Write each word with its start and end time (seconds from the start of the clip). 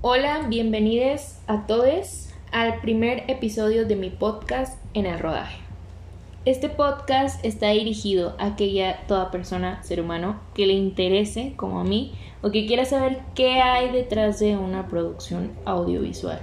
Hola, 0.00 0.46
bienvenidos 0.48 1.38
a 1.48 1.66
todos 1.66 2.28
al 2.52 2.80
primer 2.80 3.28
episodio 3.28 3.84
de 3.84 3.96
mi 3.96 4.10
podcast 4.10 4.80
en 4.94 5.06
el 5.06 5.18
rodaje. 5.18 5.58
Este 6.44 6.68
podcast 6.68 7.44
está 7.44 7.70
dirigido 7.70 8.36
a 8.38 8.46
aquella 8.46 9.00
toda 9.08 9.32
persona, 9.32 9.82
ser 9.82 10.00
humano, 10.00 10.38
que 10.54 10.68
le 10.68 10.74
interese, 10.74 11.54
como 11.56 11.80
a 11.80 11.84
mí, 11.84 12.12
o 12.42 12.52
que 12.52 12.64
quiera 12.66 12.84
saber 12.84 13.22
qué 13.34 13.60
hay 13.60 13.90
detrás 13.90 14.38
de 14.38 14.56
una 14.56 14.86
producción 14.86 15.50
audiovisual. 15.64 16.38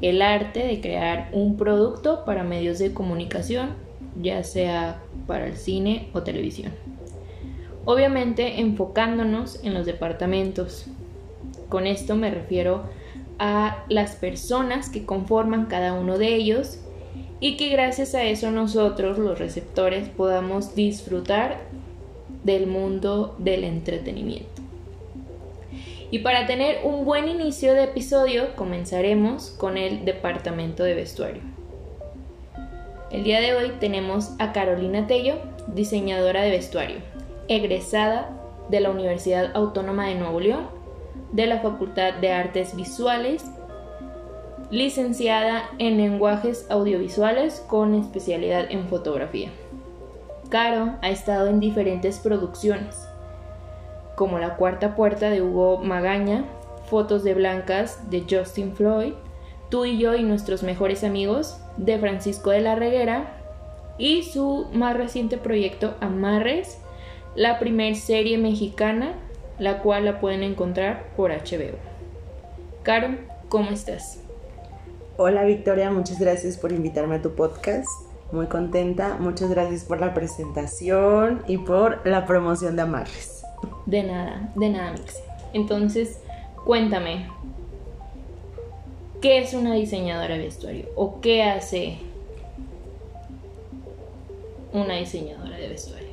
El 0.00 0.22
arte 0.22 0.66
de 0.66 0.80
crear 0.80 1.28
un 1.34 1.58
producto 1.58 2.24
para 2.24 2.42
medios 2.42 2.78
de 2.78 2.94
comunicación, 2.94 3.74
ya 4.18 4.44
sea 4.44 5.02
para 5.26 5.46
el 5.46 5.58
cine 5.58 6.08
o 6.14 6.22
televisión. 6.22 6.72
Obviamente 7.84 8.60
enfocándonos 8.60 9.62
en 9.62 9.74
los 9.74 9.84
departamentos. 9.84 10.86
Con 11.70 11.86
esto 11.86 12.16
me 12.16 12.30
refiero 12.30 12.82
a 13.38 13.84
las 13.88 14.16
personas 14.16 14.90
que 14.90 15.06
conforman 15.06 15.66
cada 15.66 15.94
uno 15.94 16.18
de 16.18 16.34
ellos 16.34 16.78
y 17.40 17.56
que 17.56 17.70
gracias 17.70 18.14
a 18.14 18.24
eso 18.24 18.50
nosotros 18.50 19.18
los 19.18 19.38
receptores 19.38 20.08
podamos 20.08 20.74
disfrutar 20.74 21.60
del 22.44 22.66
mundo 22.66 23.36
del 23.38 23.64
entretenimiento. 23.64 24.60
Y 26.10 26.18
para 26.18 26.46
tener 26.46 26.80
un 26.84 27.04
buen 27.04 27.28
inicio 27.28 27.72
de 27.72 27.84
episodio 27.84 28.56
comenzaremos 28.56 29.50
con 29.50 29.78
el 29.78 30.04
departamento 30.04 30.82
de 30.82 30.94
vestuario. 30.94 31.42
El 33.12 33.22
día 33.22 33.40
de 33.40 33.54
hoy 33.54 33.72
tenemos 33.78 34.32
a 34.38 34.52
Carolina 34.52 35.06
Tello, 35.06 35.36
diseñadora 35.68 36.42
de 36.42 36.50
vestuario, 36.50 36.96
egresada 37.48 38.36
de 38.68 38.80
la 38.80 38.90
Universidad 38.90 39.52
Autónoma 39.54 40.08
de 40.08 40.16
Nuevo 40.16 40.40
León, 40.40 40.79
de 41.32 41.46
la 41.46 41.60
Facultad 41.60 42.14
de 42.14 42.32
Artes 42.32 42.74
Visuales, 42.76 43.44
licenciada 44.70 45.64
en 45.78 45.96
lenguajes 45.96 46.66
audiovisuales 46.70 47.64
con 47.68 47.94
especialidad 47.94 48.70
en 48.70 48.88
fotografía. 48.88 49.50
Caro 50.48 50.96
ha 51.02 51.10
estado 51.10 51.48
en 51.48 51.60
diferentes 51.60 52.18
producciones, 52.18 52.96
como 54.16 54.38
La 54.38 54.56
Cuarta 54.56 54.96
Puerta 54.96 55.30
de 55.30 55.42
Hugo 55.42 55.78
Magaña, 55.78 56.44
Fotos 56.86 57.22
de 57.22 57.34
Blancas 57.34 58.10
de 58.10 58.24
Justin 58.28 58.74
Floyd, 58.74 59.14
Tú 59.70 59.84
y 59.84 59.98
yo 59.98 60.16
y 60.16 60.24
nuestros 60.24 60.64
mejores 60.64 61.04
amigos 61.04 61.56
de 61.76 61.96
Francisco 61.96 62.50
de 62.50 62.60
la 62.60 62.74
Reguera 62.74 63.36
y 63.98 64.24
su 64.24 64.66
más 64.72 64.96
reciente 64.96 65.38
proyecto 65.38 65.94
Amarres, 66.00 66.78
la 67.36 67.60
primer 67.60 67.94
serie 67.94 68.36
mexicana, 68.36 69.14
la 69.60 69.80
cual 69.80 70.06
la 70.06 70.20
pueden 70.20 70.42
encontrar 70.42 71.04
por 71.16 71.30
HBO. 71.30 71.76
Caro, 72.82 73.10
¿cómo 73.50 73.70
estás? 73.70 74.18
Hola 75.18 75.44
Victoria, 75.44 75.90
muchas 75.90 76.18
gracias 76.18 76.56
por 76.56 76.72
invitarme 76.72 77.16
a 77.16 77.22
tu 77.22 77.34
podcast. 77.34 77.86
Muy 78.32 78.46
contenta, 78.46 79.18
muchas 79.20 79.50
gracias 79.50 79.84
por 79.84 80.00
la 80.00 80.14
presentación 80.14 81.42
y 81.46 81.58
por 81.58 82.06
la 82.06 82.26
promoción 82.26 82.74
de 82.74 82.82
Amarres. 82.82 83.44
De 83.84 84.02
nada, 84.02 84.50
de 84.54 84.70
nada, 84.70 84.92
Mix. 84.92 85.22
Entonces, 85.52 86.18
cuéntame, 86.64 87.28
¿qué 89.20 89.40
es 89.40 89.52
una 89.52 89.74
diseñadora 89.74 90.38
de 90.38 90.44
vestuario? 90.44 90.86
¿O 90.96 91.20
qué 91.20 91.42
hace 91.42 91.98
una 94.72 94.94
diseñadora 94.94 95.58
de 95.58 95.68
vestuario? 95.68 96.08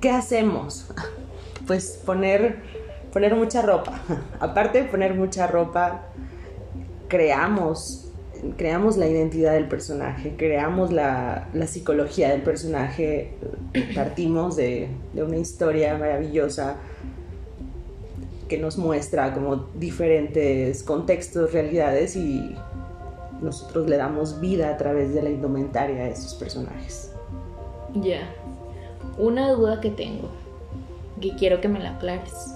¿Qué 0.00 0.10
hacemos? 0.10 0.88
Pues 1.66 2.00
poner, 2.04 2.56
poner 3.12 3.34
mucha 3.34 3.62
ropa. 3.62 4.00
Aparte 4.40 4.82
de 4.82 4.88
poner 4.88 5.14
mucha 5.14 5.46
ropa, 5.46 6.06
creamos 7.08 8.04
creamos 8.56 8.96
la 8.96 9.06
identidad 9.06 9.54
del 9.54 9.68
personaje, 9.68 10.34
creamos 10.36 10.92
la, 10.92 11.48
psicología 11.66 12.30
del 12.30 12.42
personaje, 12.42 13.32
partimos 13.94 14.56
de, 14.56 14.88
una 15.14 15.36
historia 15.36 15.96
maravillosa 15.96 16.76
que 18.48 18.58
nos 18.58 18.76
muestra 18.76 19.32
como 19.32 19.56
diferentes 19.74 20.82
contextos, 20.82 21.52
realidades 21.52 22.16
y 22.16 22.54
nosotros 23.40 23.88
le 23.88 23.96
damos 23.96 24.40
vida 24.40 24.70
a 24.70 24.76
través 24.76 25.14
de 25.14 25.22
la 25.22 25.30
indumentaria 25.30 26.02
a 26.02 26.08
esos 26.08 26.34
personajes. 26.34 27.12
Ya, 27.94 28.28
una 29.18 29.50
duda 29.52 29.80
que 29.80 29.90
tengo, 29.90 30.28
quiero 31.32 31.60
que 31.60 31.68
me 31.68 31.80
la 31.80 31.90
aclares. 31.90 32.54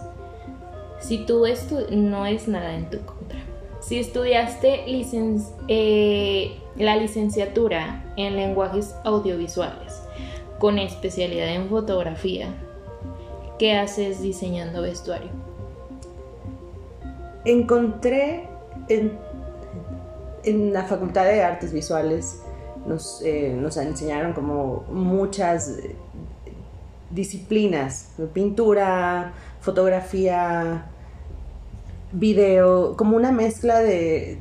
Si 1.01 1.25
tú 1.27 1.45
no 1.91 2.27
es 2.27 2.49
nada 2.49 2.75
en 2.75 2.91
tu 2.91 2.99
contra, 2.99 3.39
si 3.81 3.99
estudiaste 3.99 4.85
eh, 5.69 6.59
la 6.77 6.97
licenciatura 6.97 8.13
en 8.17 8.37
lenguajes 8.37 8.95
audiovisuales 9.05 10.03
con 10.59 10.79
especialidad 10.79 11.55
en 11.55 11.69
fotografía, 11.69 12.49
¿qué 13.59 13.77
haces 13.77 14.21
diseñando 14.21 14.83
vestuario? 14.83 15.31
Encontré 17.45 18.49
en, 18.89 20.73
la 20.73 20.85
Facultad 20.85 21.25
de 21.25 21.43
Artes 21.43 21.73
Visuales, 21.73 22.43
nos, 22.87 23.23
eh, 23.23 23.55
nos 23.57 23.77
enseñaron 23.77 24.33
como 24.33 24.85
muchas 24.91 25.79
disciplinas, 27.11 28.11
pintura, 28.33 29.33
fotografía, 29.61 30.87
video, 32.13 32.97
como 32.97 33.17
una 33.17 33.33
mezcla 33.33 33.81
de 33.81 34.39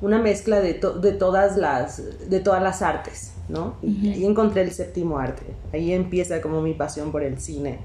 una 0.00 0.18
mezcla 0.18 0.60
de, 0.60 0.74
de, 1.00 1.12
todas 1.12 1.56
las 1.56 2.28
de 2.28 2.40
todas 2.40 2.60
las 2.60 2.82
artes, 2.82 3.32
¿no? 3.48 3.76
Y 3.82 4.10
ahí 4.10 4.26
encontré 4.26 4.62
el 4.62 4.72
séptimo 4.72 5.18
arte. 5.18 5.44
Ahí 5.72 5.92
empieza 5.92 6.40
como 6.40 6.60
mi 6.60 6.74
pasión 6.74 7.12
por 7.12 7.22
el 7.22 7.38
cine. 7.38 7.78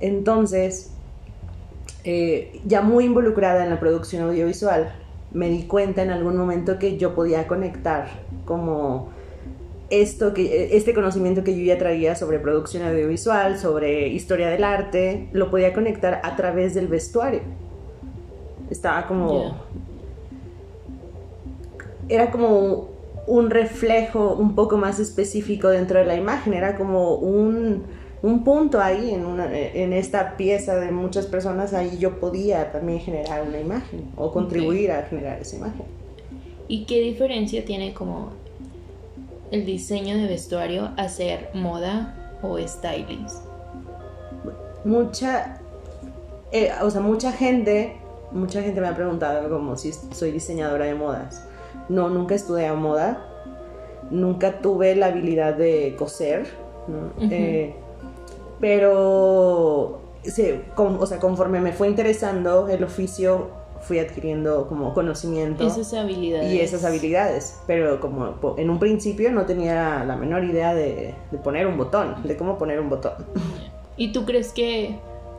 Entonces, 0.00 0.90
eh, 2.02 2.60
ya 2.66 2.82
muy 2.82 3.04
involucrada 3.04 3.62
en 3.62 3.70
la 3.70 3.78
producción 3.78 4.24
audiovisual, 4.24 4.92
me 5.30 5.48
di 5.48 5.62
cuenta 5.62 6.02
en 6.02 6.10
algún 6.10 6.36
momento 6.36 6.78
que 6.80 6.98
yo 6.98 7.14
podía 7.14 7.46
conectar 7.46 8.08
como 8.44 9.10
esto 9.92 10.32
que 10.32 10.74
este 10.74 10.94
conocimiento 10.94 11.44
que 11.44 11.54
yo 11.54 11.62
ya 11.62 11.76
traía 11.76 12.16
sobre 12.16 12.38
producción 12.38 12.82
audiovisual, 12.82 13.58
sobre 13.58 14.08
historia 14.08 14.48
del 14.48 14.64
arte, 14.64 15.28
lo 15.32 15.50
podía 15.50 15.74
conectar 15.74 16.20
a 16.24 16.34
través 16.34 16.74
del 16.74 16.88
vestuario. 16.88 17.42
Estaba 18.70 19.06
como... 19.06 19.54
Era 22.08 22.30
como 22.30 22.88
un 23.26 23.50
reflejo 23.50 24.34
un 24.34 24.54
poco 24.54 24.78
más 24.78 24.98
específico 24.98 25.68
dentro 25.68 25.98
de 25.98 26.06
la 26.06 26.16
imagen, 26.16 26.54
era 26.54 26.76
como 26.76 27.14
un, 27.16 27.84
punto 28.44 28.80
ahí 28.80 29.12
en, 29.12 29.26
una, 29.26 29.46
en 29.56 29.92
esta 29.92 30.36
pieza 30.36 30.76
de 30.76 30.90
muchas 30.90 31.26
personas, 31.26 31.74
ahí 31.74 31.98
yo 31.98 32.18
podía 32.18 32.72
también 32.72 32.98
generar 32.98 33.46
una 33.46 33.60
imagen 33.60 34.10
o 34.16 34.32
contribuir 34.32 34.90
a 34.90 35.02
generar 35.02 35.40
esa 35.40 35.56
imagen. 35.56 35.84
¿Y 36.66 36.84
qué 36.86 37.00
diferencia 37.00 37.64
tiene 37.64 37.94
como 37.94 38.41
el 39.52 39.64
diseño 39.64 40.16
de 40.16 40.26
vestuario 40.26 40.90
hacer 40.96 41.50
moda 41.54 42.14
o 42.42 42.58
styling? 42.58 43.26
Mucha, 44.84 45.60
eh, 46.50 46.72
o 46.82 46.90
sea, 46.90 47.00
mucha 47.00 47.30
gente 47.30 48.02
mucha 48.32 48.62
gente 48.62 48.80
me 48.80 48.88
ha 48.88 48.94
preguntado 48.94 49.48
como 49.48 49.76
si 49.76 49.92
soy 49.92 50.32
diseñadora 50.32 50.86
de 50.86 50.94
modas. 50.94 51.46
No, 51.88 52.08
nunca 52.08 52.34
estudié 52.34 52.72
moda, 52.72 53.26
nunca 54.10 54.60
tuve 54.60 54.94
la 54.96 55.06
habilidad 55.06 55.54
de 55.54 55.94
coser, 55.98 56.46
eh, 57.20 57.74
pero 58.60 60.00
o 60.74 61.06
sea, 61.06 61.18
conforme 61.18 61.60
me 61.60 61.72
fue 61.72 61.88
interesando 61.88 62.68
el 62.68 62.84
oficio, 62.84 63.50
fui 63.82 63.98
adquiriendo 63.98 64.66
como 64.68 64.94
conocimiento. 64.94 65.66
Esas 65.66 65.92
habilidades. 65.94 66.52
Y 66.52 66.60
esas 66.60 66.84
habilidades, 66.84 67.60
pero 67.66 68.00
como 68.00 68.34
en 68.56 68.70
un 68.70 68.78
principio 68.78 69.30
no 69.32 69.46
tenía 69.46 70.04
la 70.04 70.16
menor 70.16 70.44
idea 70.44 70.74
de, 70.74 71.14
de 71.30 71.38
poner 71.38 71.66
un 71.66 71.76
botón, 71.76 72.22
de 72.24 72.36
cómo 72.36 72.58
poner 72.58 72.80
un 72.80 72.88
botón. 72.88 73.14
¿Y 73.96 74.12
tú 74.12 74.24
crees 74.24 74.52
que 74.52 74.96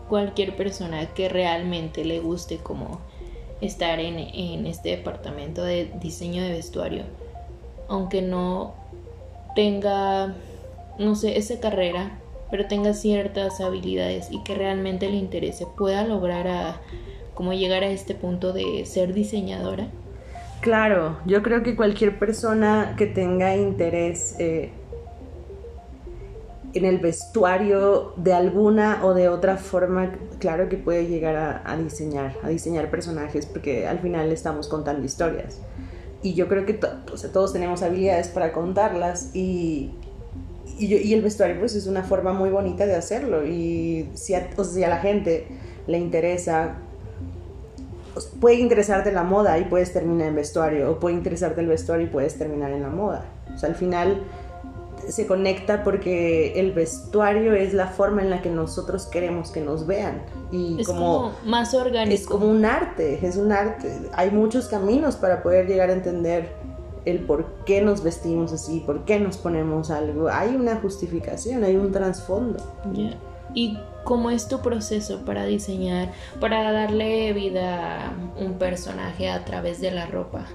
cualquier 0.09 0.55
persona 0.55 1.07
que 1.13 1.29
realmente 1.29 2.05
le 2.05 2.19
guste 2.19 2.57
como 2.57 2.99
estar 3.61 3.99
en, 3.99 4.65
este 4.65 4.89
departamento 4.89 5.63
de 5.63 5.91
diseño 5.99 6.43
de 6.43 6.51
vestuario, 6.51 7.03
aunque 7.87 8.21
no 8.21 8.73
tenga, 9.55 10.35
no 10.99 11.15
sé, 11.15 11.37
esa 11.37 11.59
carrera, 11.59 12.19
pero 12.51 12.67
tenga 12.67 12.93
ciertas 12.93 13.61
habilidades 13.61 14.27
y 14.31 14.43
que 14.43 14.55
realmente 14.55 15.09
le 15.09 15.17
interese, 15.17 15.65
pueda 15.77 16.03
lograr 16.03 16.47
a 16.47 16.81
como 17.33 17.53
llegar 17.53 17.83
a 17.83 17.87
este 17.87 18.15
punto 18.15 18.53
de 18.53 18.85
ser 18.85 19.13
diseñadora. 19.13 19.87
Claro, 20.61 21.17
yo 21.25 21.43
creo 21.43 21.61
que 21.61 21.75
cualquier 21.75 22.17
persona 22.17 22.95
que 22.97 23.05
tenga 23.05 23.55
interés 23.55 24.35
eh, 24.39 24.71
en 26.73 26.85
el 26.85 26.99
vestuario 26.99 28.13
de 28.15 28.33
alguna 28.33 29.05
o 29.05 29.13
de 29.13 29.29
otra 29.29 29.57
forma, 29.57 30.11
claro 30.39 30.69
que 30.69 30.77
puede 30.77 31.07
llegar 31.07 31.61
a, 31.65 31.77
diseñar, 31.77 32.35
a 32.43 32.49
diseñar 32.49 32.89
personajes, 32.89 33.45
porque 33.45 33.87
al 33.87 33.99
final 33.99 34.31
estamos 34.31 34.67
contando 34.67 35.05
historias. 35.05 35.59
Y 36.21 36.33
yo 36.33 36.47
creo 36.47 36.65
que 36.65 36.73
todos 36.73 37.53
tenemos 37.53 37.83
habilidades 37.83 38.29
para 38.29 38.53
contarlas 38.53 39.35
y, 39.35 39.91
y, 40.79 41.13
el 41.13 41.21
vestuario 41.21 41.59
pues 41.59 41.75
es 41.75 41.85
una 41.85 42.03
forma 42.03 42.33
muy 42.33 42.49
bonita 42.49 42.85
de 42.85 42.95
hacerlo. 42.95 43.45
Y 43.45 44.09
si 44.13 44.33
a, 44.33 44.49
si 44.63 44.83
a 44.83 44.87
la 44.87 44.99
gente 44.99 45.47
le 45.87 45.97
interesa, 45.97 46.77
puede 48.39 48.55
interesarte 48.55 49.11
la 49.11 49.23
moda 49.23 49.57
y 49.57 49.65
puedes 49.65 49.93
terminar 49.93 50.27
en 50.27 50.35
vestuario, 50.35 50.91
o 50.91 50.99
puede 50.99 51.15
interesarte 51.15 51.61
el 51.61 51.67
vestuario 51.67 52.07
y 52.07 52.09
puedes 52.09 52.37
terminar 52.37 52.71
en 52.71 52.83
la 52.83 52.89
moda. 52.89 53.25
O 53.53 53.57
sea, 53.57 53.69
al 53.69 53.75
final 53.75 54.23
se 55.07 55.27
conecta 55.27 55.83
porque 55.83 56.59
el 56.59 56.71
vestuario 56.71 57.53
es 57.53 57.73
la 57.73 57.87
forma 57.87 58.21
en 58.21 58.29
la 58.29 58.41
que 58.41 58.49
nosotros 58.49 59.05
queremos 59.05 59.51
que 59.51 59.61
nos 59.61 59.85
vean. 59.85 60.21
Y 60.51 60.79
es 60.79 60.87
como, 60.87 61.33
más 61.45 61.73
orgánico. 61.73 62.13
es 62.13 62.27
como 62.27 62.47
un 62.47 62.65
arte 62.65 63.19
es 63.21 63.37
un 63.37 63.51
arte. 63.51 64.09
Hay 64.13 64.31
muchos 64.31 64.67
caminos 64.67 65.15
para 65.15 65.43
poder 65.43 65.67
llegar 65.67 65.89
a 65.89 65.93
entender 65.93 66.51
el 67.05 67.19
por 67.19 67.45
qué 67.65 67.81
nos 67.81 68.01
vestimos 68.01 68.53
así 68.53 68.79
por 68.79 69.03
qué 69.05 69.19
nos 69.19 69.37
ponemos 69.37 69.91
algo. 69.91 70.29
Hay 70.29 70.55
una 70.55 70.77
justificación 70.77 71.63
hay 71.63 71.75
un 71.75 71.91
trasfondo. 71.91 72.59
Y 73.53 73.77
cómo 74.03 74.31
es 74.31 74.47
tu 74.47 74.61
proceso 74.61 75.25
para 75.25 75.45
diseñar 75.45 76.11
para 76.39 76.71
darle 76.71 77.33
vida 77.33 78.07
a 78.07 78.13
un 78.39 78.53
personaje 78.53 79.29
a 79.29 79.45
través 79.45 79.81
de 79.81 79.91
la 79.91 80.05
ropa 80.05 80.45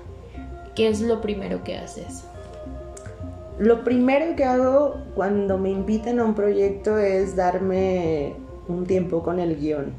qué 0.75 0.89
es 0.89 1.01
lo 1.01 1.21
primero 1.21 1.65
que 1.65 1.77
haces 1.77 2.25
lo 3.59 3.83
primero 3.83 4.37
que 4.37 4.45
hago 4.45 4.99
cuando 5.17 5.59
me 5.59 5.71
invitan 5.71 6.21
a 6.21 6.25
un 6.25 6.35
proyecto 6.35 6.97
es 6.97 7.35
darme 7.35 8.35
un 8.69 8.87
tiempo 8.87 9.23
con 9.25 9.41
el 9.41 9.57
guion. 9.57 9.95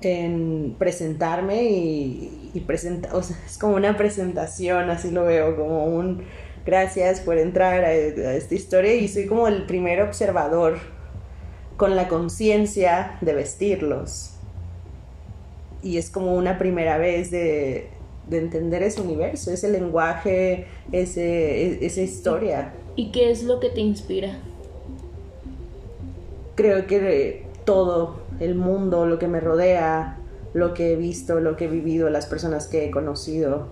En 0.00 0.74
presentarme 0.78 1.62
y, 1.64 2.64
presentar, 2.66 3.12
es 3.14 3.58
como 3.58 3.76
una 3.76 3.96
presentación, 3.96 4.88
así 4.90 5.10
lo 5.10 5.24
veo, 5.24 5.54
como 5.56 5.84
un 5.84 6.22
gracias 6.64 7.20
por 7.20 7.38
entrar 7.38 7.84
a, 7.84 7.92
esta 7.92 8.54
historia 8.54 8.94
y 8.94 9.08
soy 9.08 9.26
como 9.26 9.46
el 9.46 9.66
primer 9.66 10.00
observador 10.00 10.78
con 11.76 11.96
la 11.96 12.08
conciencia 12.08 13.18
de 13.20 13.34
vestirlos. 13.34 14.34
Y 15.82 15.98
es 15.98 16.10
como 16.10 16.34
una 16.34 16.58
primera 16.58 16.96
vez 16.98 17.30
de, 17.30 17.88
de 18.28 18.38
entender 18.38 18.82
ese 18.82 19.00
universo, 19.00 19.50
ese 19.50 19.68
lenguaje, 19.68 20.66
ese, 20.92 21.84
esa 21.84 22.00
historia. 22.00 22.72
¿Y 22.96 23.10
qué 23.10 23.30
es 23.30 23.42
lo 23.42 23.60
que 23.60 23.70
te 23.70 23.80
inspira? 23.80 24.38
Creo 26.54 26.86
que 26.86 27.46
todo 27.64 28.20
el 28.40 28.54
mundo, 28.54 29.06
lo 29.06 29.18
que 29.18 29.28
me 29.28 29.40
rodea, 29.40 30.18
lo 30.54 30.74
que 30.74 30.92
he 30.92 30.96
visto, 30.96 31.40
lo 31.40 31.56
que 31.56 31.64
he 31.64 31.68
vivido, 31.68 32.10
las 32.10 32.26
personas 32.26 32.66
que 32.66 32.86
he 32.86 32.90
conocido. 32.90 33.66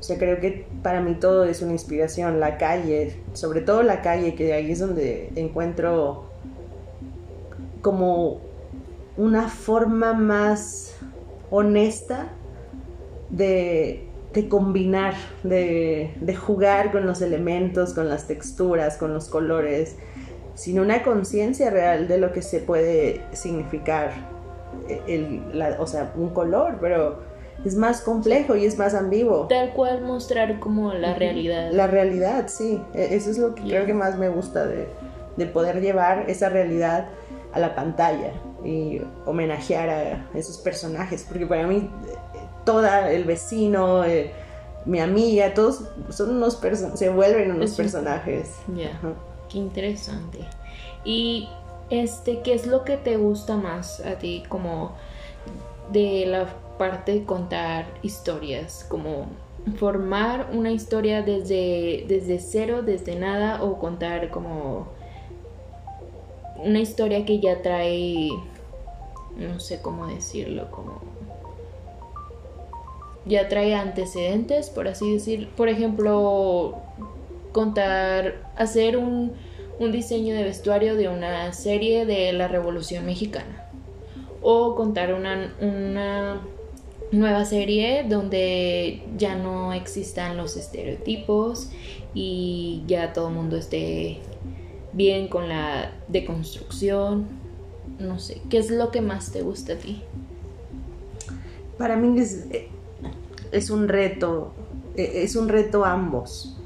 O 0.00 0.02
sea, 0.02 0.16
creo 0.16 0.40
que 0.40 0.66
para 0.82 1.00
mí 1.00 1.14
todo 1.14 1.44
es 1.44 1.60
una 1.60 1.72
inspiración. 1.72 2.40
La 2.40 2.56
calle, 2.56 3.16
sobre 3.34 3.60
todo 3.60 3.82
la 3.82 4.00
calle, 4.00 4.34
que 4.34 4.52
ahí 4.52 4.72
es 4.72 4.78
donde 4.78 5.30
encuentro 5.36 6.24
como 7.82 8.40
una 9.16 9.48
forma 9.48 10.12
más 10.14 10.96
honesta 11.50 12.28
de, 13.30 14.08
combinar, 14.48 15.14
de, 15.42 16.36
jugar 16.40 16.92
con 16.92 17.06
los 17.06 17.20
elementos, 17.20 17.94
con 17.94 18.08
las 18.08 18.26
texturas, 18.26 18.96
con 18.96 19.12
los 19.12 19.28
colores, 19.28 19.96
sin 20.54 20.80
una 20.80 21.02
conciencia 21.02 21.70
real 21.70 22.08
de 22.08 22.18
lo 22.18 22.32
que 22.32 22.42
se 22.42 22.60
puede 22.60 23.22
significar, 23.32 24.12
el, 25.06 25.42
o 25.78 25.86
sea, 25.86 26.12
un 26.16 26.30
color, 26.30 26.78
pero 26.80 27.20
es 27.64 27.74
más 27.74 28.00
complejo 28.02 28.54
y 28.56 28.64
es 28.64 28.78
más 28.78 28.94
ambiguo. 28.94 29.48
Tal 29.48 29.72
cual 29.72 30.02
mostrar 30.02 30.60
como 30.60 30.92
la 30.94 31.14
realidad. 31.14 31.70
La 31.72 31.86
realidad, 31.86 32.46
sí. 32.48 32.80
E, 32.94 33.16
eso 33.16 33.30
es 33.30 33.38
lo 33.38 33.54
que 33.54 33.62
creo 33.62 33.86
que 33.86 33.94
más 33.94 34.16
me 34.16 34.28
gusta 34.28 34.64
de, 34.64 34.86
de, 35.36 35.46
poder 35.46 35.80
llevar 35.80 36.30
esa 36.30 36.48
realidad 36.48 37.08
a 37.58 37.60
la 37.60 37.74
pantalla 37.74 38.32
y 38.64 39.00
homenajear 39.26 39.88
a 39.88 40.38
esos 40.38 40.58
personajes, 40.58 41.24
porque 41.28 41.46
para 41.46 41.66
mí 41.66 41.90
toda, 42.64 43.10
el 43.10 43.24
vecino, 43.24 44.04
eh, 44.04 44.32
mi 44.84 45.00
amiga, 45.00 45.54
todos 45.54 45.84
son 46.10 46.30
unos 46.36 46.56
personajes, 46.56 46.98
se 46.98 47.10
vuelven 47.10 47.52
unos 47.52 47.72
personajes. 47.72 48.56
Ya, 48.74 48.98
qué 49.48 49.58
interesante. 49.58 50.38
Y 51.04 51.48
este, 51.90 52.40
¿qué 52.40 52.54
es 52.54 52.66
lo 52.66 52.84
que 52.84 52.96
te 52.96 53.16
gusta 53.16 53.56
más 53.56 54.00
a 54.00 54.18
ti 54.18 54.42
como 54.48 54.92
de 55.92 56.26
la 56.26 56.46
parte 56.78 57.12
de 57.12 57.24
contar 57.24 57.86
historias? 58.02 58.86
Como 58.88 59.26
formar 59.78 60.50
una 60.52 60.70
historia 60.70 61.22
desde, 61.22 62.04
desde 62.08 62.38
cero, 62.38 62.82
desde 62.82 63.16
nada, 63.16 63.62
o 63.62 63.78
contar 63.78 64.30
como 64.30 64.97
una 66.64 66.80
historia 66.80 67.24
que 67.24 67.40
ya 67.40 67.62
trae, 67.62 68.30
no 69.36 69.60
sé 69.60 69.80
cómo 69.80 70.06
decirlo, 70.06 70.70
como 70.70 71.00
ya 73.28 73.48
trae 73.48 73.74
antecedentes, 73.74 74.70
por 74.70 74.88
así 74.88 75.12
decir. 75.12 75.48
Por 75.56 75.68
ejemplo, 75.68 76.76
contar, 77.52 78.50
hacer 78.56 78.96
un, 78.96 79.32
diseño 79.92 80.34
de 80.34 80.42
vestuario 80.42 80.96
de 80.96 81.08
una 81.08 81.52
serie 81.52 82.04
de 82.04 82.32
la 82.32 82.48
Revolución 82.48 83.06
Mexicana. 83.06 83.70
O 84.40 84.74
contar 84.74 85.14
una, 85.14 85.54
una 85.60 86.40
nueva 87.12 87.44
serie 87.44 88.04
donde 88.08 89.02
ya 89.16 89.34
no 89.36 89.72
existan 89.72 90.36
los 90.36 90.56
estereotipos 90.56 91.70
y 92.14 92.82
ya 92.86 93.12
todo 93.12 93.28
el 93.28 93.34
mundo 93.34 93.56
esté 93.56 94.20
bien 94.92 95.28
con 95.28 95.48
la 95.48 95.92
deconstrucción. 96.08 97.26
No 97.98 98.18
sé, 98.18 98.40
¿qué 98.48 98.58
es 98.58 98.70
lo 98.70 98.90
que 98.90 99.00
más 99.00 99.32
te 99.32 99.42
gusta 99.42 99.74
a 99.74 99.76
ti? 99.76 100.02
Para 101.78 101.96
mí 101.96 102.18
es, 102.20 102.46
eh, 102.50 102.68
es 103.52 103.70
un 103.70 103.88
reto, 103.88 104.52
e, 104.96 105.22
es 105.22 105.36
un 105.36 105.48
reto 105.48 105.84
ambos, 105.84 106.56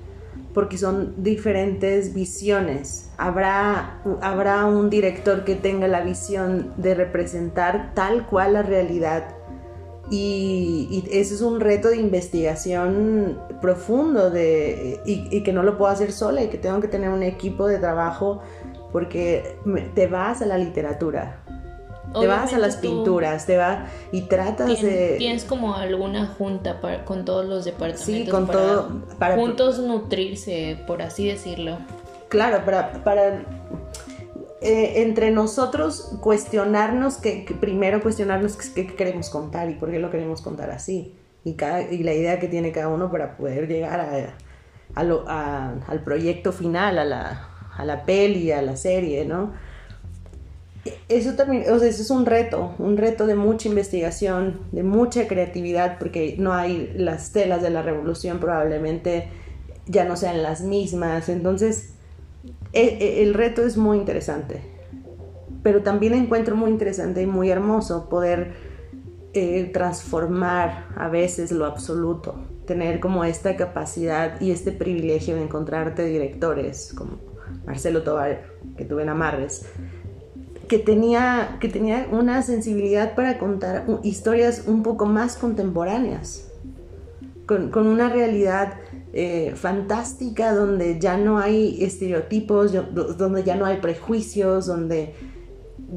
porque 0.54 0.78
son 0.78 1.14
diferentes 1.22 2.14
visiones. 2.14 3.10
Habrá, 3.16 4.02
habrá 4.20 4.66
un 4.66 4.90
director 4.90 5.44
que 5.44 5.54
tenga 5.54 5.88
la 5.88 6.02
visión 6.02 6.72
de 6.76 6.94
representar 6.94 7.92
tal 7.94 8.26
cual 8.26 8.54
la 8.54 8.62
realidad 8.62 9.36
y, 10.12 10.88
y, 10.90 11.04
ese 11.10 11.34
es 11.34 11.40
un 11.40 11.58
reto 11.58 11.88
de 11.88 11.96
investigación 11.96 13.40
profundo 13.60 14.30
de, 14.30 15.00
y, 15.06 15.26
y, 15.34 15.42
que 15.42 15.52
no 15.52 15.62
lo 15.62 15.78
puedo 15.78 15.90
hacer 15.90 16.12
sola 16.12 16.42
y 16.42 16.48
que 16.48 16.58
tengo 16.58 16.80
que 16.80 16.88
tener 16.88 17.08
un 17.08 17.22
equipo 17.22 17.66
de 17.66 17.78
trabajo 17.78 18.42
porque 18.92 19.56
te 19.94 20.06
vas 20.06 20.42
a 20.42 20.46
la 20.46 20.58
literatura 20.58 21.42
te 22.20 22.26
vas 22.26 22.52
a 22.52 22.58
las 22.58 22.76
pinturas, 22.76 23.46
te 23.46 23.56
vas 23.56 23.88
y 24.12 24.22
tratas 24.22 24.82
de... 24.82 25.16
Tienes 25.18 25.44
como 25.44 25.74
alguna 25.74 26.26
junta 26.26 26.78
con 27.04 27.24
todos 27.24 27.46
los 27.46 27.64
departamentos. 27.64 28.04
Sí, 28.04 28.26
con 28.28 28.46
todo. 28.46 29.02
Para 29.18 29.36
juntos 29.36 29.78
nutrirse, 29.78 30.78
por 30.86 31.02
así 31.02 31.26
decirlo. 31.26 31.78
Claro, 32.28 32.64
para... 32.64 32.92
para 33.04 33.44
eh, 34.62 35.02
entre 35.02 35.30
nosotros 35.30 36.16
cuestionarnos, 36.20 37.16
que, 37.16 37.46
primero 37.60 38.02
cuestionarnos 38.02 38.56
qué, 38.56 38.86
queremos 38.86 39.30
contar 39.30 39.70
y 39.70 39.74
por 39.74 39.90
qué 39.90 39.98
lo 39.98 40.10
queremos 40.10 40.40
contar 40.40 40.70
así. 40.70 41.14
Y, 41.44 41.54
cada, 41.54 41.82
y 41.82 42.02
la 42.02 42.14
idea 42.14 42.38
que 42.38 42.48
tiene 42.48 42.72
cada 42.72 42.88
uno 42.88 43.10
para 43.10 43.36
poder 43.36 43.66
llegar 43.66 44.00
a, 44.94 45.74
al 45.86 46.04
proyecto 46.04 46.52
final, 46.52 46.98
a 46.98 47.04
la, 47.04 47.48
a 47.76 47.84
la 47.84 48.04
peli, 48.04 48.52
a 48.52 48.62
la 48.62 48.76
serie, 48.76 49.24
¿no? 49.24 49.52
eso 51.08 51.34
también, 51.34 51.64
o 51.72 51.78
sea, 51.78 51.88
eso 51.88 52.02
es 52.02 52.10
un 52.10 52.26
reto, 52.26 52.74
un 52.78 52.96
reto 52.96 53.26
de 53.26 53.36
mucha 53.36 53.68
investigación, 53.68 54.60
de 54.72 54.82
mucha 54.82 55.28
creatividad, 55.28 55.98
porque 55.98 56.34
no 56.38 56.52
hay 56.52 56.92
las 56.96 57.32
telas 57.32 57.62
de 57.62 57.70
la 57.70 57.82
revolución 57.82 58.40
probablemente 58.40 59.28
ya 59.86 60.04
no 60.04 60.16
sean 60.16 60.42
las 60.42 60.62
mismas. 60.62 61.28
Entonces, 61.28 61.94
e, 62.72 62.82
e, 62.82 63.22
el, 63.22 63.34
reto 63.34 63.64
es 63.64 63.76
muy 63.76 63.98
interesante. 63.98 64.60
Pero 65.62 65.82
también 65.82 66.14
encuentro 66.14 66.56
muy 66.56 66.70
interesante 66.70 67.22
y 67.22 67.26
muy 67.26 67.50
hermoso 67.50 68.08
poder 68.08 68.54
eh, 69.32 69.70
transformar 69.72 70.88
a 70.96 71.08
veces 71.08 71.52
lo 71.52 71.66
absoluto, 71.66 72.34
tener 72.66 73.00
como 73.00 73.24
esta 73.24 73.56
capacidad 73.56 74.40
y 74.40 74.50
este 74.50 74.72
privilegio 74.72 75.36
de 75.36 75.42
encontrarte 75.42 76.04
directores 76.04 76.92
como 76.96 77.18
Marcelo 77.66 78.02
Tovar, 78.02 78.42
que 78.76 78.84
tuve 78.84 79.02
en 79.02 79.10
Amarres 79.10 79.66
que 80.72 80.78
tenía, 80.78 81.58
que 81.60 81.68
tenía 81.68 82.08
una 82.10 82.40
sensibilidad 82.40 83.14
para 83.14 83.36
contar 83.36 83.84
historias 84.02 84.64
un 84.66 84.82
poco 84.82 85.04
más 85.04 85.36
contemporáneas, 85.36 86.50
con, 87.44 87.86
una 87.86 88.08
realidad 88.08 88.72
eh, 89.12 89.52
fantástica 89.54 90.54
donde 90.54 90.98
ya 90.98 91.16
no 91.16 91.38
hay 91.38 91.82
estereotipos, 91.84 92.72
donde 92.92 93.44
ya 93.44 93.56
no 93.56 93.66
hay 93.66 93.78
prejuicios, 93.78 94.66
donde 94.66 95.14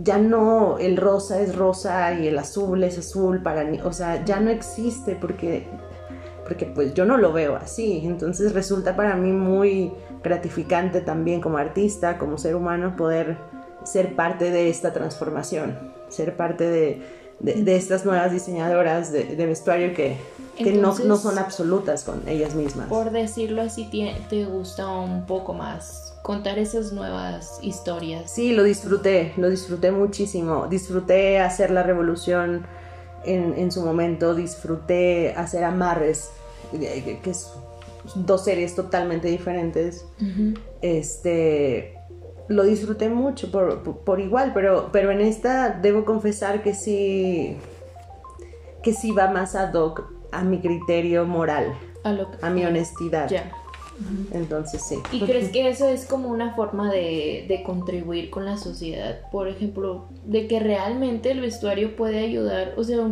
ya 0.03 0.17
no 0.17 0.77
el 0.77 0.97
rosa 0.97 1.39
es 1.39 1.55
rosa 1.55 2.13
y 2.19 2.27
el 2.27 2.37
azul 2.37 2.83
es 2.83 2.97
azul 2.97 3.41
para 3.41 3.63
mí, 3.63 3.79
o 3.83 3.93
sea, 3.93 4.25
ya 4.25 4.39
no 4.39 4.49
existe 4.49 5.17
porque 5.19 5.67
porque 6.45 6.67
pues 6.67 6.93
yo 6.93 7.05
no 7.05 7.17
lo 7.17 7.33
veo 7.33 7.55
así, 7.55 8.01
entonces 8.03 8.53
resulta 8.53 8.95
para 8.95 9.15
mí 9.15 9.31
muy 9.31 9.91
gratificante 10.23 11.01
también 11.01 11.41
como 11.41 11.57
artista, 11.57 12.17
como 12.17 12.37
ser 12.37 12.55
humano 12.55 12.95
poder 12.95 13.37
ser 13.83 14.15
parte 14.15 14.51
de 14.51 14.69
esta 14.69 14.93
transformación, 14.93 15.79
ser 16.09 16.35
parte 16.35 16.69
de, 16.69 17.01
de, 17.39 17.75
estas 17.75 18.05
nuevas 18.05 18.31
diseñadoras 18.31 19.11
de, 19.11 19.45
vestuario 19.45 19.93
que, 19.93 20.17
que 20.57 20.73
no, 20.73 20.97
no, 20.99 21.17
son 21.17 21.37
absolutas 21.37 22.03
con 22.03 22.27
ellas 22.27 22.55
mismas. 22.55 22.87
Por 22.87 23.11
decirlo 23.11 23.61
así, 23.61 23.85
te, 23.85 24.15
te 24.29 24.45
gusta 24.45 24.87
un 24.87 25.25
poco 25.25 25.53
más 25.53 26.13
contar 26.23 26.57
esas 26.57 26.91
nuevas 26.91 27.59
historias. 27.61 28.31
Sí, 28.31 28.53
lo 28.53 28.63
disfruté, 28.63 29.33
lo 29.37 29.49
disfruté 29.49 29.91
muchísimo. 29.91 30.67
Disfruté 30.67 31.39
hacer 31.39 31.71
la 31.71 31.83
revolución 31.83 32.65
en, 33.25 33.53
en 33.57 33.71
su 33.71 33.85
momento, 33.85 34.33
disfruté 34.33 35.33
hacer 35.35 35.63
amarres, 35.63 36.31
que 36.71 37.29
es 37.29 37.51
dos 38.15 38.43
series 38.43 38.75
totalmente 38.75 39.27
diferentes. 39.27 40.05
Este 40.81 41.95
lo 42.47 42.63
disfruté 42.63 43.09
mucho 43.09 43.51
por, 43.51 43.81
por, 43.81 44.19
igual, 44.19 44.51
pero, 44.53 44.89
pero 44.91 45.09
en 45.09 45.19
esta 45.19 45.71
debo 45.71 46.05
confesar 46.05 46.61
que 46.61 46.75
sí, 46.75 47.57
que 48.83 48.93
sí 48.93 49.11
va 49.11 49.31
más 49.31 49.55
ad 49.55 49.73
hoc 49.73 50.14
a 50.31 50.43
mi 50.43 50.59
criterio 50.59 51.25
moral, 51.25 51.73
a, 52.41 52.49
mi 52.49 52.65
honestidad. 52.65 53.29
Entonces 54.31 54.83
sí. 54.83 54.97
¿Y 55.11 55.21
crees 55.21 55.51
que 55.51 55.69
eso 55.69 55.87
es 55.87 56.05
como 56.05 56.29
una 56.29 56.53
forma 56.53 56.91
de, 56.91 57.45
de, 57.47 57.63
contribuir 57.63 58.29
con 58.29 58.45
la 58.45 58.57
sociedad? 58.57 59.21
Por 59.31 59.47
ejemplo, 59.47 60.05
de 60.25 60.47
que 60.47 60.59
realmente 60.59 61.31
el 61.31 61.39
vestuario 61.39 61.95
puede 61.95 62.19
ayudar, 62.19 62.73
o 62.75 62.83
sea, 62.83 63.07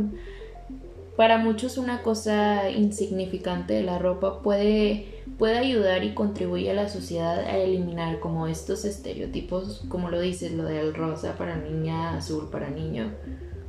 para 1.15 1.37
muchos 1.37 1.77
una 1.77 2.01
cosa 2.01 2.69
insignificante 2.69 3.73
de 3.73 3.83
la 3.83 3.99
ropa 3.99 4.41
puede 4.41 5.13
puede 5.37 5.57
ayudar 5.57 6.03
y 6.03 6.13
contribuir 6.13 6.69
a 6.69 6.73
la 6.73 6.89
sociedad 6.89 7.39
a 7.39 7.57
eliminar 7.57 8.19
como 8.19 8.47
estos 8.47 8.85
estereotipos, 8.85 9.83
como 9.89 10.09
lo 10.09 10.19
dices, 10.19 10.51
lo 10.51 10.63
del 10.63 10.93
rosa 10.93 11.35
para 11.37 11.57
niña, 11.57 12.15
azul 12.15 12.49
para 12.51 12.69
niño. 12.69 13.11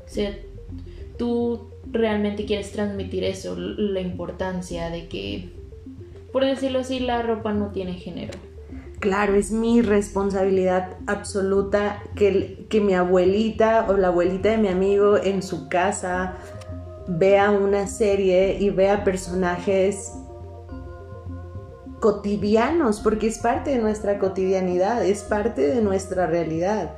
O 0.05 0.09
sea, 0.09 0.37
tú 1.17 1.71
realmente 1.91 2.45
quieres 2.45 2.73
transmitir 2.73 3.25
eso, 3.25 3.57
la 3.57 4.01
importancia 4.01 4.91
de 4.91 5.09
que, 5.09 5.53
por 6.33 6.45
decirlo 6.45 6.81
así, 6.81 7.01
la 7.01 7.23
ropa 7.23 7.53
no 7.53 7.71
tiene 7.71 7.95
género. 7.95 8.39
Claro, 9.01 9.35
es 9.35 9.51
mi 9.51 9.83
responsabilidad 9.83 10.97
absoluta 11.07 12.03
que, 12.17 12.67
que 12.71 12.81
mi 12.81 12.95
abuelita 12.95 13.87
o 13.89 13.97
la 13.97 14.09
abuelita 14.09 14.51
de 14.51 14.59
mi 14.59 14.69
amigo 14.69 15.19
en 15.19 15.43
su 15.43 15.69
casa 15.69 16.37
vea 17.07 17.51
una 17.51 17.87
serie 17.87 18.57
y 18.59 18.71
vea 18.71 19.05
personajes 19.05 20.13
cotidianos, 22.05 23.01
porque 23.01 23.29
es 23.29 23.39
parte 23.39 23.71
de 23.71 23.79
nuestra 23.79 24.19
cotidianidad, 24.19 25.03
es 25.07 25.23
parte 25.23 25.63
de 25.63 25.81
nuestra 25.81 26.27
realidad. 26.27 26.97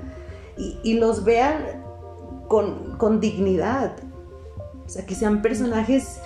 Y, 0.83 0.95
los 0.95 1.23
vean 1.23 1.85
con, 2.49 3.21
dignidad. 3.21 3.93
O 4.87 4.89
sea, 4.89 5.05
que 5.05 5.15
sean 5.15 5.43
personajes 5.43 6.21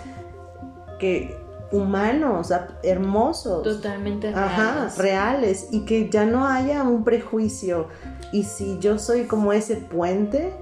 que 0.99 1.37
humanos, 1.73 2.52
hermosos. 2.83 3.62
Totalmente 3.62 4.33
reales. 4.33 4.52
Ajá, 4.52 5.02
reales. 5.02 5.69
Y 5.71 5.85
que 5.85 6.11
ya 6.11 6.26
no 6.26 6.47
haya 6.47 6.83
un 6.83 7.05
prejuicio. 7.05 7.88
Y 8.33 8.45
si 8.45 8.79
yo 8.79 8.99
soy 8.99 9.25
como 9.25 9.52
ese 9.52 9.76
puente, 9.76 10.52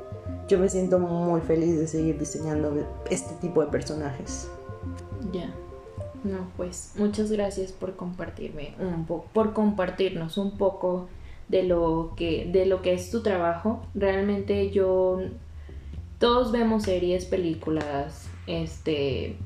yo 0.49 0.59
me 0.59 0.69
siento 0.69 0.99
muy 0.99 1.41
feliz 1.41 1.79
de 1.79 1.87
seguir 1.87 2.19
diseñando 2.19 2.73
este 3.11 3.35
tipo 3.37 3.63
de 3.63 3.69
personajes. 3.69 4.49
Ya. 5.33 5.51
No, 6.25 6.49
pues 6.57 6.93
muchas 6.97 7.31
gracias 7.31 7.71
por 7.71 7.95
compartirme 7.95 8.75
un 8.81 9.07
poco, 9.07 9.27
por 9.33 9.53
compartirnos 9.53 10.37
un 10.37 10.59
poco 10.59 11.07
de 11.49 11.63
lo 11.63 12.13
que 12.17 12.51
de 12.53 12.67
lo 12.67 12.83
que 12.83 12.93
es 12.93 13.11
tu 13.11 13.23
trabajo. 13.23 13.83
Realmente 13.95 14.71
yo 14.71 15.21
todos 16.19 16.53
vemos 16.53 16.85
series, 16.85 17.25
películas, 17.25 18.29
este 18.47 19.37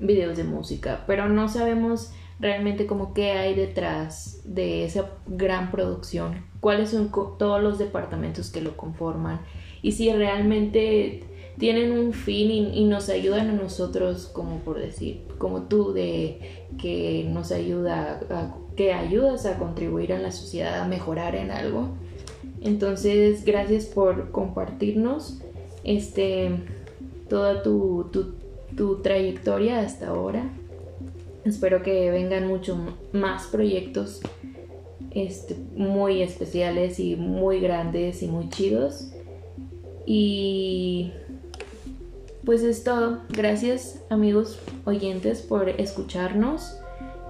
videos 0.00 0.36
de 0.36 0.44
música, 0.44 1.04
pero 1.06 1.28
no 1.28 1.48
sabemos 1.48 2.12
realmente 2.40 2.86
como 2.86 3.14
qué 3.14 3.32
hay 3.32 3.54
detrás 3.54 4.40
de 4.44 4.84
esa 4.84 5.12
gran 5.26 5.70
producción, 5.70 6.44
cuáles 6.60 6.90
son 6.90 7.10
todos 7.10 7.62
los 7.62 7.78
departamentos 7.78 8.50
que 8.50 8.60
lo 8.60 8.76
conforman 8.76 9.40
y 9.82 9.92
si 9.92 10.12
realmente 10.12 11.22
tienen 11.58 11.92
un 11.92 12.12
fin 12.12 12.50
y, 12.50 12.84
nos 12.84 13.08
ayudan 13.08 13.50
a 13.50 13.52
nosotros, 13.52 14.26
como 14.26 14.58
por 14.58 14.78
decir, 14.78 15.22
como 15.38 15.62
tú, 15.62 15.92
de 15.92 16.66
que 16.80 17.28
nos 17.32 17.52
ayuda, 17.52 18.20
a, 18.30 18.54
que 18.76 18.92
ayudas 18.92 19.46
a 19.46 19.56
contribuir 19.58 20.12
a 20.12 20.18
la 20.18 20.32
sociedad, 20.32 20.80
a 20.80 20.88
mejorar 20.88 21.36
en 21.36 21.52
algo. 21.52 21.90
Entonces, 22.60 23.44
gracias 23.44 23.84
por 23.84 24.32
compartirnos 24.32 25.42
este, 25.84 26.50
toda 27.28 27.62
tu, 27.62 28.10
tu, 28.76 29.02
trayectoria 29.02 29.80
hasta 29.80 30.08
ahora. 30.08 30.50
Espero 31.44 31.82
que 31.82 32.10
vengan 32.10 32.48
muchos 32.48 32.78
más 33.12 33.46
proyectos 33.48 34.22
este, 35.10 35.56
muy 35.76 36.22
especiales 36.22 36.98
y 36.98 37.16
muy 37.16 37.60
grandes 37.60 38.22
y 38.22 38.28
muy 38.28 38.48
chidos. 38.48 39.12
Y 40.06 41.12
pues 42.44 42.62
es 42.62 42.82
todo. 42.84 43.20
Gracias 43.28 44.02
amigos 44.08 44.58
oyentes 44.84 45.42
por 45.42 45.68
escucharnos. 45.68 46.78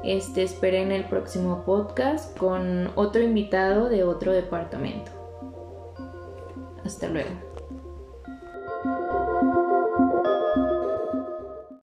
Este, 0.04 0.42
esperen 0.42 0.92
el 0.92 1.04
próximo 1.04 1.64
podcast 1.64 2.36
con 2.36 2.90
otro 2.94 3.22
invitado 3.22 3.88
de 3.88 4.04
otro 4.04 4.32
departamento. 4.32 5.10
Hasta 6.84 7.08
luego. 7.08 7.53